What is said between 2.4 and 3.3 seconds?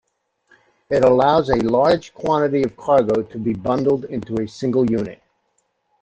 of cargo